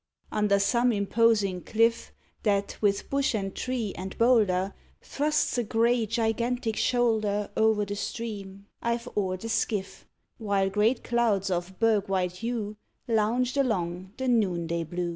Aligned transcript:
Under 0.31 0.57
some 0.57 0.91
imposing 0.91 1.61
cliff, 1.61 2.11
That, 2.41 2.75
with 2.81 3.07
bush 3.11 3.35
and 3.35 3.53
tree 3.53 3.93
and 3.95 4.17
boulder, 4.17 4.73
Thrusts 4.99 5.59
a 5.59 5.63
gray, 5.63 6.07
gigantic 6.07 6.75
shoulder 6.75 7.51
O'er 7.55 7.85
the 7.85 7.95
stream, 7.95 8.65
I've 8.81 9.07
oared 9.15 9.45
a 9.45 9.49
skiff, 9.49 10.07
While 10.39 10.71
great 10.71 11.03
clouds 11.03 11.51
of 11.51 11.79
berg 11.79 12.09
white 12.09 12.37
hue 12.37 12.77
Lounged 13.07 13.57
along 13.57 14.13
the 14.17 14.27
noonday 14.27 14.85
blue. 14.85 15.09